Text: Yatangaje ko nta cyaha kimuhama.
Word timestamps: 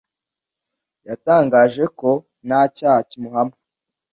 Yatangaje 1.07 1.83
ko 1.99 2.09
nta 2.47 2.61
cyaha 2.77 3.01
kimuhama. 3.09 3.55